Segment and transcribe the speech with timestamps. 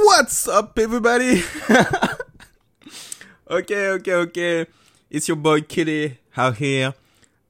[0.00, 1.42] What's up, everybody?
[3.50, 4.66] okay, okay, okay.
[5.10, 6.94] It's your boy Kitty out here.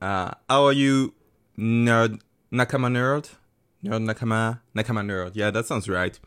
[0.00, 1.12] Uh, how are you,
[1.58, 2.20] nerd?
[2.50, 3.28] Nakama nerd?
[3.84, 4.60] Nerd Nakama?
[4.74, 5.32] Nakama nerd.
[5.34, 6.18] Yeah, that sounds right.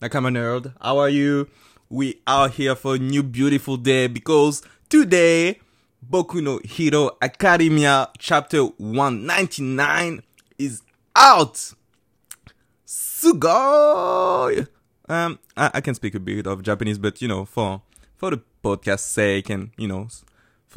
[0.00, 0.72] Nakama nerd.
[0.80, 1.48] How are you?
[1.90, 5.58] We are here for a new beautiful day because today,
[6.08, 10.22] Boku no Hero Academia chapter 199
[10.56, 10.82] is
[11.16, 11.72] out.
[12.86, 14.68] Sugoi!
[15.08, 17.82] Um, I, I can speak a bit of Japanese, but you know, for
[18.16, 20.08] for the podcast sake, and you know,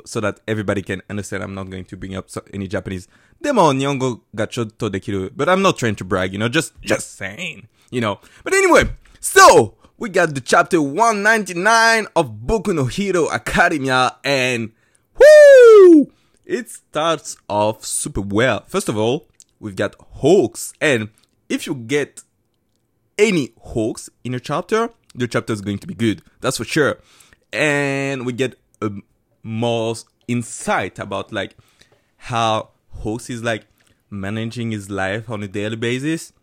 [0.05, 1.43] so that everybody can understand.
[1.43, 3.07] I'm not going to bring up any Japanese.
[3.41, 5.31] Demo Nihongo ga chotto dekiru.
[5.35, 8.19] But I'm not trying to brag, you know, just just saying, you know.
[8.43, 14.71] But anyway, so we got the chapter 199 of Boku no Hero Academia and
[15.17, 16.11] whoo!
[16.45, 18.63] It starts off super well.
[18.67, 19.27] First of all,
[19.59, 21.09] we've got Hawks and
[21.49, 22.23] if you get
[23.17, 26.21] any Hawks in a chapter, the chapter is going to be good.
[26.41, 26.99] That's for sure.
[27.51, 28.91] And we get a
[29.43, 29.95] more
[30.27, 31.55] insight about like
[32.17, 33.65] how Hawks is like
[34.09, 36.33] managing his life on a daily basis.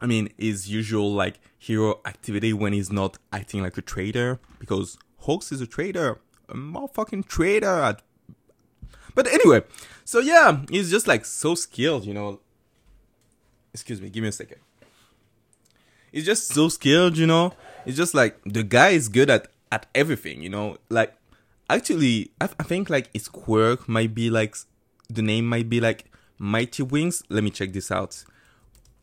[0.00, 4.98] I mean, his usual like hero activity when he's not acting like a traitor because
[5.18, 7.82] Hawks is a traitor, a motherfucking traitor.
[7.82, 8.02] At...
[9.14, 9.62] But anyway,
[10.04, 12.40] so yeah, he's just like so skilled, you know.
[13.72, 14.58] Excuse me, give me a second
[16.14, 17.52] he's just so skilled, you know.
[17.84, 20.78] It's just like the guy is good at at everything, you know.
[20.88, 21.14] Like
[21.68, 24.56] actually, I, I think like his quirk might be like
[25.10, 26.06] the name might be like
[26.38, 27.22] Mighty Wings.
[27.28, 28.24] Let me check this out.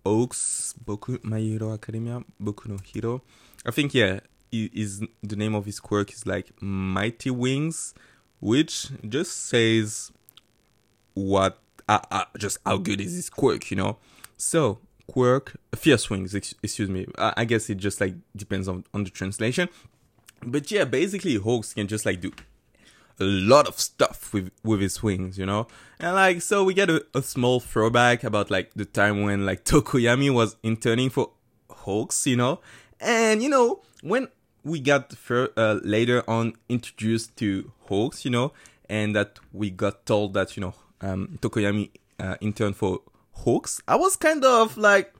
[0.03, 3.21] Hawks Boku My Hero Academia Boku no Hero.
[3.65, 7.93] I think yeah, is the name of his quirk is like Mighty Wings,
[8.39, 10.11] which just says
[11.13, 13.97] what uh, uh, just how good is his quirk, you know.
[14.37, 17.07] So quirk fierce wings excuse me.
[17.17, 19.69] I, guess it just like depends on on the translation.
[20.43, 22.31] But yeah basically hawks can just like do
[23.19, 25.67] a lot of stuff with with his wings you know?
[25.99, 29.63] And like so we get a, a small throwback about like the time when like
[29.65, 31.31] tokoyami was interning for
[31.69, 32.59] hawks you know?
[32.99, 34.27] And you know when
[34.63, 38.53] we got fur- uh, later on introduced to hawks you know
[38.89, 41.89] and that we got told that you know um, tokoyami
[42.19, 43.01] uh, interned for
[43.41, 45.13] Hawks, I was kind of like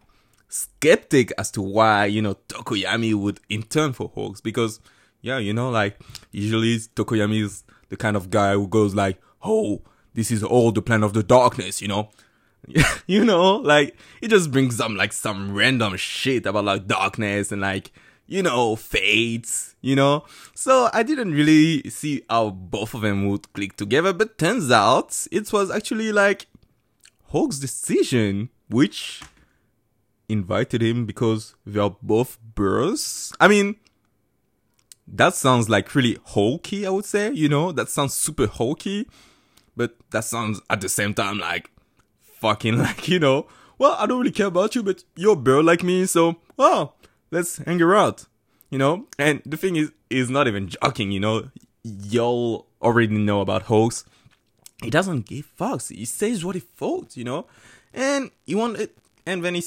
[0.47, 4.79] skeptic as to why, you know, Tokoyami would intern for Hawks because,
[5.21, 5.99] yeah, you know, like
[6.31, 9.81] usually Tokoyami is the kind of guy who goes like, oh,
[10.13, 12.09] this is all the plan of the darkness, you know?
[13.07, 17.61] you know, like he just brings some like some random shit about like darkness and
[17.61, 17.91] like,
[18.27, 20.25] you know, fates, you know?
[20.53, 25.27] So I didn't really see how both of them would click together, but turns out
[25.31, 26.47] it was actually like
[27.31, 29.21] Hawk's decision, which
[30.27, 33.31] invited him because they are both birds.
[33.39, 33.77] I mean,
[35.07, 39.07] that sounds like really hokey, I would say, you know, that sounds super hokey,
[39.77, 41.71] but that sounds at the same time like
[42.21, 45.63] fucking like, you know, well, I don't really care about you, but you're a bird
[45.63, 46.97] like me, so, well,
[47.31, 48.27] let's hang around,
[48.69, 49.07] you know?
[49.17, 51.49] And the thing is, is not even joking, you know?
[51.83, 54.03] Y'all already know about Hawks
[54.81, 55.95] he doesn't give fucks.
[55.95, 57.45] He says what he thought, you know,
[57.93, 58.89] and he wanted.
[59.25, 59.63] And when he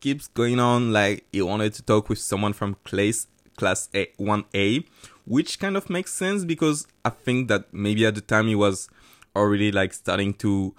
[0.00, 3.26] keeps going on, like he wanted to talk with someone from class
[3.56, 4.84] class A one A,
[5.26, 8.88] which kind of makes sense because I think that maybe at the time he was
[9.34, 10.74] already like starting to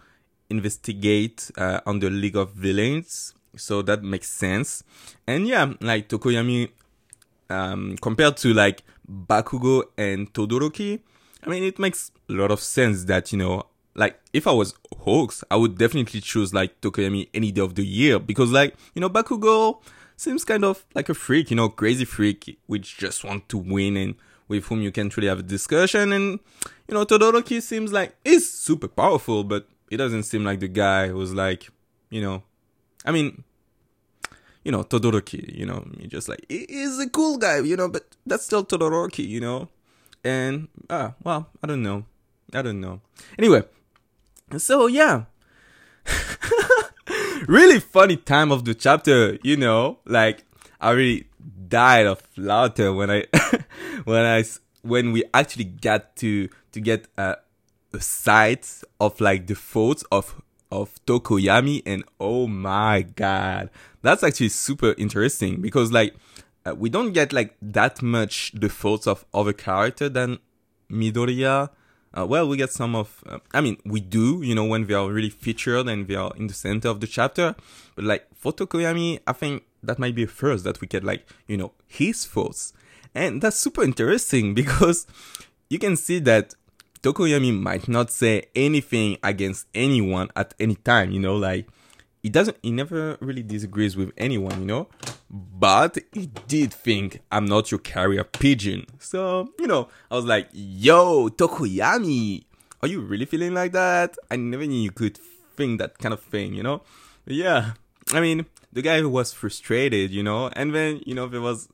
[0.50, 4.84] investigate uh, on the League of Villains, so that makes sense.
[5.28, 6.70] And yeah, like Tokoyami,
[7.50, 11.00] um, compared to like Bakugo and Todoroki,
[11.46, 13.64] I mean, it makes a lot of sense that, you know,
[13.94, 17.86] like if I was Hawks, I would definitely choose like Tokoyami any day of the
[17.86, 19.82] year because like, you know, Bakugo
[20.18, 23.96] seems kind of like a freak, you know, crazy freak which just want to win
[23.96, 24.16] and
[24.48, 26.40] with whom you can't really have a discussion and
[26.88, 31.08] you know, Todoroki seems like he's super powerful, but he doesn't seem like the guy
[31.08, 31.70] who's like,
[32.10, 32.44] you know,
[33.06, 33.44] I mean,
[34.64, 38.46] you know, Todoroki, you know, just like, he's a cool guy, you know, but that's
[38.46, 39.70] still Todoroki, you know?
[40.26, 42.06] And uh well i don't know.
[42.54, 43.02] I don't know.
[43.38, 43.64] Anyway
[44.58, 45.26] so yeah.
[47.48, 50.00] Really funny time of the chapter you know?
[50.06, 50.44] Like
[50.82, 51.28] i really
[51.68, 53.26] died of laughter when i
[54.06, 54.44] when i
[54.82, 57.38] when we actually got to to get a,
[57.94, 60.42] a sight of like the thoughts of
[60.72, 63.70] of tokoyami and oh my god
[64.02, 66.14] that's actually super interesting because like
[66.66, 70.40] uh, we don't get like that much the thoughts of other character than
[70.90, 71.70] Midoriya.
[72.18, 73.24] Uh, well, we get some of.
[73.28, 76.32] Uh, I mean, we do, you know, when they are really featured and they are
[76.38, 77.56] in the center of the chapter.
[77.96, 81.28] But like for Tokoyami, I think that might be a first that we get like
[81.48, 82.74] you know his thoughts,
[83.14, 85.06] and that's super interesting because
[85.70, 86.56] you can see that
[87.04, 91.12] Tokoyami might not say anything against anyone at any time.
[91.12, 91.68] You know, like
[92.24, 94.88] he doesn't he never really disagrees with anyone you know
[95.36, 98.86] but he did think i'm not your carrier pigeon.
[99.00, 102.46] So you know i was like yo tokoyami
[102.82, 104.16] are you really feeling like that?
[104.30, 105.18] I never knew you could
[105.58, 106.82] think that kind of thing you know?
[107.26, 107.74] Yeah
[108.14, 111.68] i mean the guy was frustrated you know and then you know there was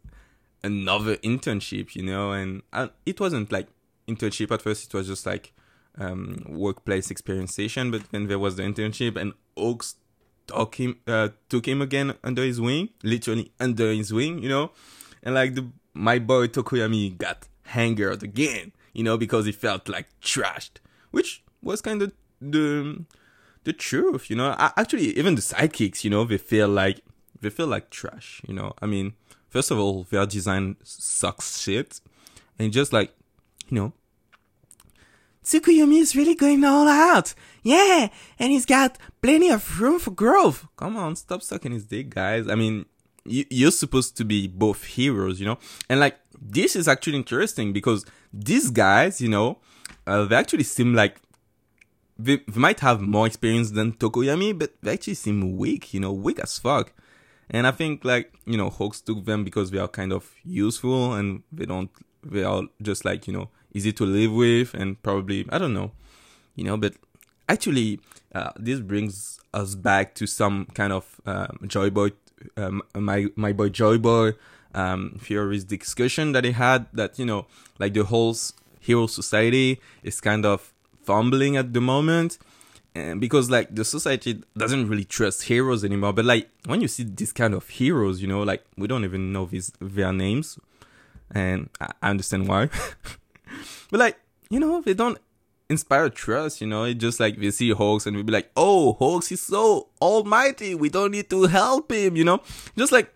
[0.63, 3.67] another internship you know and I, it wasn't like
[4.07, 5.53] internship at first it was just like
[5.97, 9.95] um workplace experience but then there was the internship and hawks
[10.51, 14.71] took him uh, took him again under his wing, literally under his wing, you know,
[15.23, 20.07] and like the my boy Tokoyami got hangered again, you know, because he felt like
[20.21, 20.79] trashed,
[21.11, 23.05] which was kind of the
[23.63, 24.55] the truth, you know.
[24.57, 27.01] I, actually, even the sidekicks, you know, they feel like
[27.39, 28.73] they feel like trash, you know.
[28.81, 29.13] I mean,
[29.49, 32.01] first of all, their design sucks shit,
[32.57, 33.13] and just like,
[33.69, 33.93] you know,
[35.43, 37.33] Tsukuyomi is really going all out.
[37.63, 38.09] Yeah,
[38.39, 40.67] and he's got plenty of room for growth.
[40.77, 42.47] Come on, stop sucking his dick, guys.
[42.47, 42.85] I mean,
[43.25, 45.57] you, you're supposed to be both heroes, you know?
[45.89, 49.59] And like, this is actually interesting because these guys, you know,
[50.07, 51.21] uh, they actually seem like
[52.17, 56.11] they, they might have more experience than Tokoyami, but they actually seem weak, you know,
[56.11, 56.93] weak as fuck.
[57.49, 61.13] And I think like, you know, Hawks took them because they are kind of useful
[61.13, 61.89] and they don't,
[62.23, 65.91] they are just like, you know, easy to live with and probably I don't know,
[66.55, 66.77] you know.
[66.77, 66.93] But
[67.47, 67.99] actually,
[68.33, 72.11] uh, this brings us back to some kind of um, Joy Boy,
[72.57, 74.33] um, my my boy Joy Boy
[74.73, 77.45] um, theories discussion that he had that you know
[77.79, 78.35] like the whole
[78.79, 82.37] hero society is kind of fumbling at the moment
[82.93, 87.03] and because like the society doesn't really trust heroes anymore but like when you see
[87.03, 90.59] this kind of heroes you know like we don't even know these their names
[91.33, 92.69] and i understand why
[93.89, 94.19] But like,
[94.49, 95.17] you know, they don't
[95.69, 96.83] inspire trust, you know.
[96.83, 100.75] It's just like we see Hawks and we be like, oh, Hawks is so almighty.
[100.75, 102.41] We don't need to help him, you know.
[102.77, 103.13] Just like,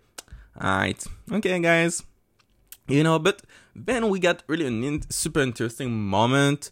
[0.59, 2.03] alright, okay, guys,
[2.87, 3.19] you know.
[3.19, 3.41] But
[3.75, 6.69] then we got really a in- super interesting moment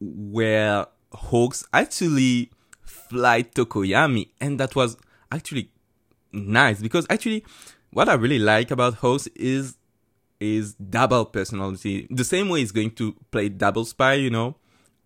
[0.00, 2.50] where Hawks actually
[2.82, 4.96] fly Tokoyami, and that was
[5.32, 5.70] actually
[6.32, 7.44] nice because actually,
[7.90, 9.76] what I really like about Hawks is
[10.40, 12.06] is double personality.
[12.10, 14.56] The same way he's going to play double spy, you know.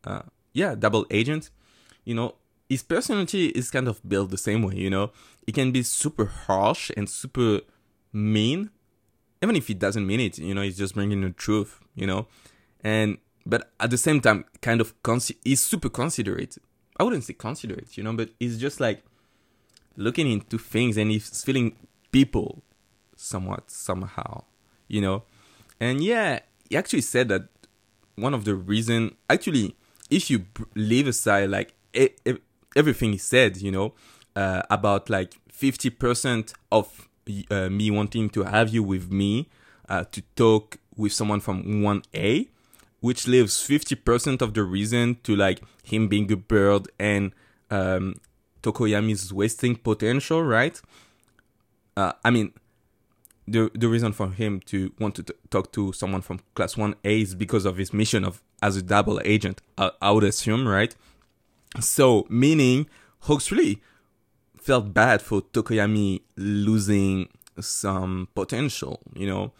[0.04, 0.22] Uh,
[0.52, 1.50] yeah, double agent.
[2.04, 2.34] You know,
[2.68, 5.12] his personality is kind of built the same way, you know.
[5.46, 7.60] He can be super harsh and super
[8.12, 8.70] mean,
[9.42, 12.26] even if he doesn't mean it, you know, he's just bringing the truth, you know.
[12.82, 16.58] And, but at the same time, kind of, consi- he's super considerate.
[16.98, 19.02] I wouldn't say considerate, you know, but he's just like
[19.96, 21.76] looking into things and he's feeling
[22.12, 22.62] people
[23.16, 24.44] somewhat, somehow
[24.90, 25.22] you know?
[25.80, 26.40] And yeah
[26.70, 27.48] he actually said that
[28.14, 29.76] one of the reason actually
[30.08, 31.74] if you leave aside like
[32.74, 33.92] everything he said you know
[34.36, 37.08] uh, about like 50% of
[37.50, 39.48] uh, me wanting to have you with me
[39.88, 42.48] uh, to talk with someone from 1a
[43.00, 47.32] which leaves 50% of the reason to like him being a bird and
[47.70, 48.14] um,
[48.62, 50.80] tokoyami's wasting potential right?
[51.96, 52.52] Uh, i mean
[53.46, 56.96] the the reason for him to want to t- talk to someone from class 1A
[57.04, 60.94] is because of his mission of as a double agent I, I would assume right?
[61.80, 62.88] So meaning
[63.20, 63.82] Hawks really
[64.58, 67.28] felt bad for Tokoyami losing
[67.58, 69.52] some potential you know?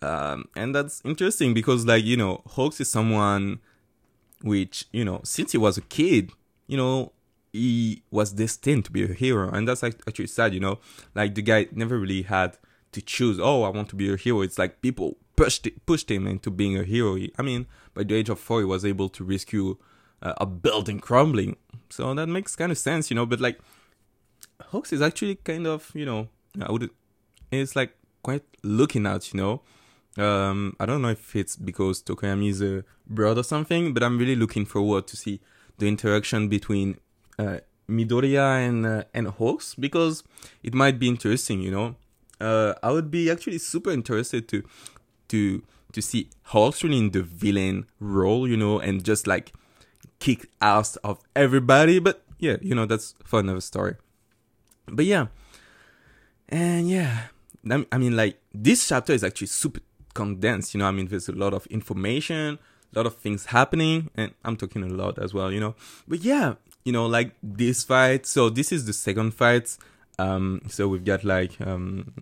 [0.00, 3.60] Um, and that's interesting because like you know Hawks is someone
[4.42, 6.30] which you know since he was a kid
[6.66, 7.12] you know
[7.52, 9.50] he was destined to be a hero.
[9.50, 10.78] And that's actually sad you know?
[11.14, 12.58] Like the guy never really had
[12.98, 13.38] to choose.
[13.40, 14.42] Oh, I want to be a hero.
[14.42, 17.16] It's like people pushed pushed him into being a hero.
[17.38, 19.76] I mean, by the age of four, he was able to rescue
[20.22, 21.56] uh, a building crumbling.
[21.90, 23.26] So that makes kind of sense, you know.
[23.26, 23.58] But like,
[24.60, 26.28] Hawks is actually kind of, you know,
[26.60, 26.90] I would.
[27.50, 29.62] It's like quite looking out, you know.
[30.22, 34.18] Um, I don't know if it's because Tokoyami is a brother or something, but I'm
[34.18, 35.40] really looking forward to see
[35.78, 36.98] the interaction between
[37.38, 40.24] uh, Midoriya and uh, and Hawks because
[40.64, 41.94] it might be interesting, you know
[42.40, 44.62] uh, I would be actually super interested to
[45.28, 49.52] to to see Hawks really in the villain role, you know, and just like
[50.18, 51.98] kick ass of everybody.
[51.98, 53.96] But yeah, you know, that's for another story.
[54.86, 55.26] But yeah,
[56.48, 57.28] and yeah,
[57.70, 59.80] I mean, like this chapter is actually super
[60.14, 60.74] condensed.
[60.74, 62.58] You know, I mean, there's a lot of information,
[62.94, 65.52] a lot of things happening, and I'm talking a lot as well.
[65.52, 65.74] You know,
[66.06, 66.54] but yeah,
[66.84, 68.26] you know, like this fight.
[68.26, 69.76] So this is the second fight
[70.18, 72.12] um, so we've got like um,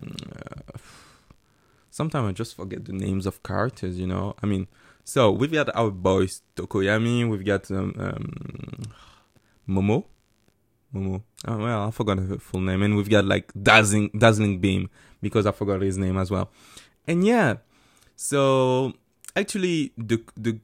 [1.89, 4.35] sometimes I just forget the names of characters, you know.
[4.41, 4.67] I mean,
[5.03, 8.83] so we've got our boys Tokoyami, we've got um, um
[9.67, 10.05] Momo.
[10.93, 11.23] Momo.
[11.45, 12.81] Oh, well, I forgot her full name.
[12.81, 14.89] And we've got like Dazzling Dazzling Beam
[15.21, 16.49] because I forgot his name as well.
[17.07, 17.55] And yeah,
[18.15, 18.93] so
[19.35, 20.59] actually the the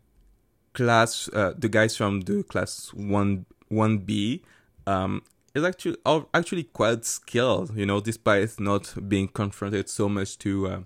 [0.74, 4.42] class uh, the guys from the class 1 1B
[4.88, 5.22] um
[5.56, 5.98] is actually
[6.34, 10.80] actually quite skilled, you know, despite not being confronted so much to uh,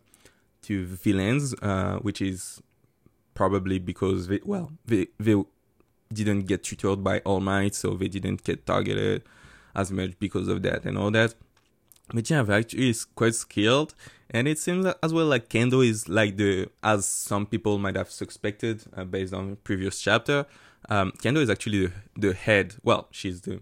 [0.63, 2.61] to villains, uh, which is
[3.33, 5.35] probably because they well they they
[6.11, 9.23] didn't get tutored by All Might, so they didn't get targeted
[9.75, 11.35] as much because of that and all that.
[12.13, 13.93] But yeah, actually is quite skilled,
[14.29, 18.09] and it seems as well like Kendo is like the as some people might have
[18.09, 20.45] suspected uh, based on previous chapter.
[20.89, 22.75] Um, Kendo is actually the, the head.
[22.83, 23.59] Well, she's the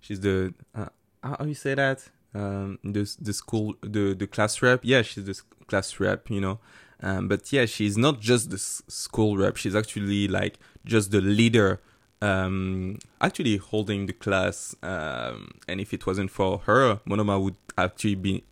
[0.00, 0.86] she's the uh,
[1.22, 2.08] how you say that?
[2.34, 4.80] Um the the school the the class rep?
[4.82, 6.58] Yeah she's the class rep you know?
[7.02, 9.56] Um but yeah she's not just the school rep.
[9.56, 11.80] She's actually like just the leader
[12.22, 18.14] um actually holding the class um and if it wasn't for her monoma would actually
[18.14, 18.44] be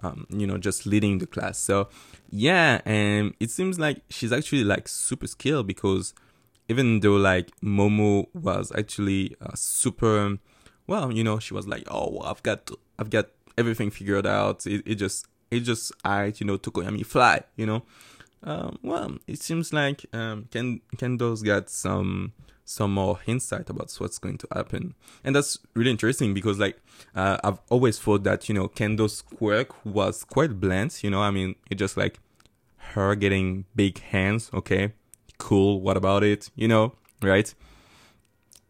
[0.00, 1.58] um you know just leading the class.
[1.58, 1.88] So
[2.30, 6.14] yeah and it seems like she's actually like super skilled because
[6.68, 10.38] even though like momo was actually uh, super
[10.86, 14.66] well, you know, she was like, "Oh, I've got, I've got everything figured out.
[14.66, 17.82] It, it just, it just, I, you know, Tokoyami fly, you know."
[18.42, 22.34] Um, well, it seems like um, Ken Kendo's got some
[22.66, 26.78] some more insight about what's going to happen, and that's really interesting because, like,
[27.14, 31.02] uh, I've always thought that you know Kendo's quirk was quite bland.
[31.02, 32.18] You know, I mean, it's just like
[32.92, 34.50] her getting big hands.
[34.52, 34.92] Okay,
[35.38, 35.80] cool.
[35.80, 36.50] What about it?
[36.54, 37.52] You know, right?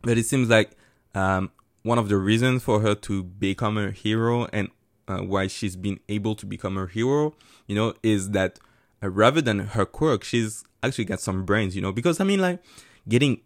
[0.03, 0.71] But it seems like
[1.17, 1.51] um,
[1.85, 4.71] one of the reasons for her to become a hero and
[5.07, 7.35] uh, why she's been able to become a hero,
[7.67, 8.59] you know, is that
[9.03, 12.41] uh, rather than her quirk, she's actually got some brains, you know, because I mean,
[12.41, 12.63] like
[13.07, 13.43] getting,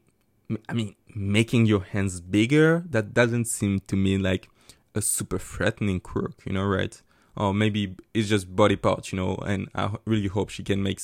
[0.69, 4.49] I mean, making your hands bigger, that doesn't seem to me like
[4.95, 7.03] a super threatening quirk, you know, right?
[7.37, 11.01] Or maybe it's just body parts, you know, and I really hope she can make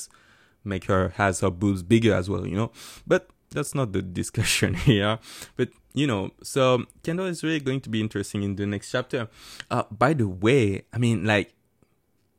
[0.65, 2.71] make her has her boobs bigger as well, you know.
[3.07, 5.19] But that's not the discussion here.
[5.57, 9.29] But you know, so Kendo is really going to be interesting in the next chapter.
[9.71, 11.55] Uh, by the way, I mean, like,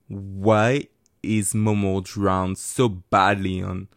[0.07, 0.88] why
[1.24, 3.88] is Momo drowned so badly on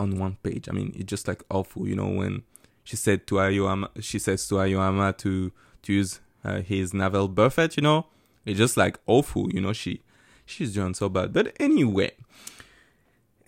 [0.00, 0.68] on one page?
[0.68, 2.42] I mean, it's just like awful, you know, when
[2.84, 7.76] she said to Aoyama, she says to Aoyama to to use uh, his naval buffet,
[7.76, 8.06] you know,
[8.46, 9.72] it's just like awful, you know.
[9.72, 10.00] She
[10.46, 12.12] she's drowned so bad, but anyway.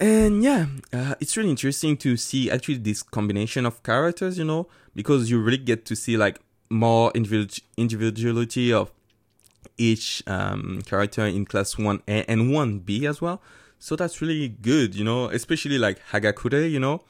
[0.01, 4.69] And yeah, uh, it's really interesting to see actually this combination of characters, you know,
[4.95, 6.41] because you really get to see like
[6.71, 8.93] more individuality of
[9.77, 13.43] each um, character in class 1A and 1B as well.
[13.79, 17.03] So that's really good, you know, especially like Hagakure, you know,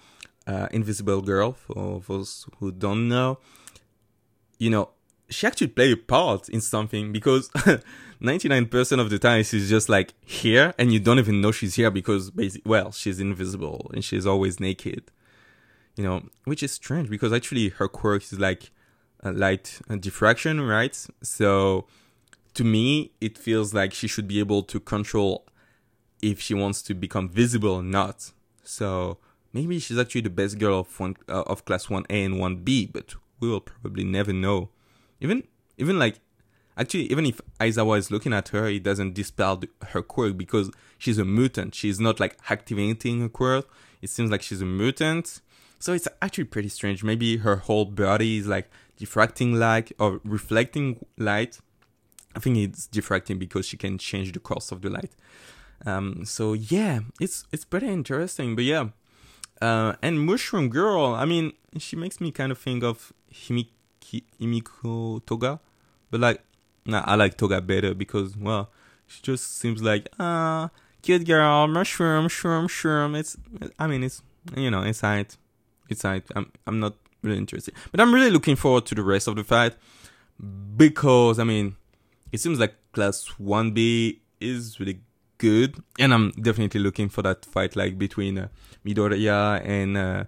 [0.47, 3.38] uh, Invisible Girl, for those who don't know.
[4.59, 4.90] You know,
[5.28, 7.50] she actually play a part in something because
[8.23, 11.91] 99% of the time she's just like here and you don't even know she's here
[11.91, 15.11] because basically, well, she's invisible and she's always naked.
[15.97, 18.71] You know, which is strange because actually her quirk is like
[19.21, 20.97] a light diffraction, right?
[21.23, 21.87] So
[22.55, 25.47] to me, it feels like she should be able to control
[26.23, 28.33] if she wants to become visible or not.
[28.63, 29.19] So
[29.53, 33.15] maybe she's actually the best girl of one uh, of class 1A and 1B, but
[33.41, 34.71] we will probably never know.
[35.21, 35.45] Even
[35.77, 36.21] even like
[36.78, 41.18] actually even if Aizawa is looking at her, it doesn't dispel her quirk because she's
[41.18, 41.75] a mutant.
[41.75, 43.68] She's not like activating her quirk.
[44.00, 45.40] It seems like she's a mutant.
[45.78, 47.04] So it's actually pretty strange.
[47.04, 51.58] Maybe her whole body is like diffracting light or reflecting light.
[52.35, 55.12] I think it's diffracting because she can change the course of the light.
[55.87, 58.56] Um, so yeah, it's it's pretty interesting.
[58.56, 58.88] But yeah,
[59.61, 61.14] uh, and Mushroom Girl.
[61.14, 63.68] I mean, she makes me kind of think of Himiko
[64.40, 65.61] Himiko Toga,
[66.11, 66.42] but like,
[66.88, 68.71] nah, I like Toga better because well,
[69.07, 70.68] she just seems like ah, uh,
[71.02, 73.14] cute girl, mushroom, mushroom, mushroom.
[73.14, 73.37] It's,
[73.78, 74.23] I mean, it's
[74.57, 75.37] you know, it's alright,
[75.88, 76.04] it's.
[76.04, 76.25] I'm,
[76.66, 79.75] I'm not really interested, but I'm really looking forward to the rest of the fight
[80.76, 81.76] because I mean,
[82.33, 85.00] it seems like class one B is really
[85.37, 88.49] good, and I'm definitely looking for that fight like between uh,
[88.85, 89.97] Midoriya and.
[89.97, 90.25] Uh,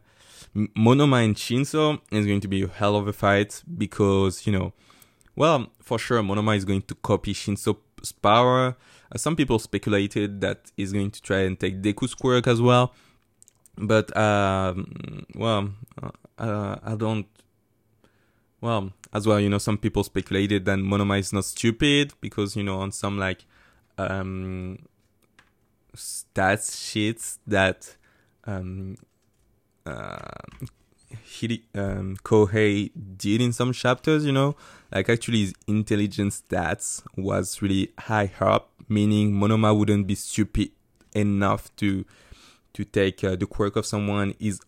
[0.53, 4.73] Monoma and Shinso is going to be a hell of a fight because, you know,
[5.41, 8.77] well, for sure, Monoma is going to copy Shinso's power.
[9.11, 12.93] Uh, some people speculated that he's going to try and take Deku's quirk as well.
[13.75, 15.71] But, um, well,
[16.37, 17.27] uh, I don't.
[18.61, 22.63] Well, as well, you know, some people speculated that Monoma is not stupid because, you
[22.63, 23.47] know, on some like
[23.97, 24.79] um,
[25.97, 27.97] stats sheets that
[28.45, 28.99] um,
[29.87, 30.19] uh,
[31.23, 34.57] he, um, Kohei did in some chapters, you know,
[34.93, 40.71] like actually his intelligence stats was really high up, meaning Monoma wouldn't be stupid
[41.15, 42.05] enough to
[42.73, 44.61] to take uh, the quirk of someone is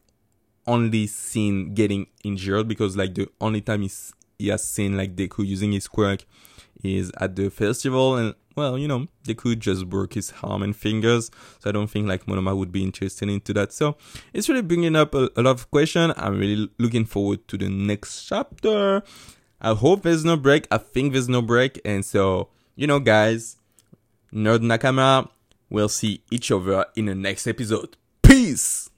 [0.67, 5.47] only seen getting injured because like the only time he's, he has seen like Deku
[5.47, 6.25] using his quirk
[6.83, 10.77] is at the festival and well, you know, they could just work his arm and
[10.77, 11.31] fingers.
[11.61, 13.73] So I don't think like Monoma would be interested into that.
[13.73, 13.97] So
[14.33, 16.13] it's really bringing up a, a lot of questions.
[16.17, 19.03] I'm really looking forward to the next chapter.
[19.61, 20.67] I hope there's no break.
[20.71, 21.81] I think there's no break.
[21.85, 23.57] And so, you know, guys,
[24.33, 25.29] Nerd Nakama,
[25.71, 27.97] we'll see each other in the next episode.
[28.23, 28.92] Peace!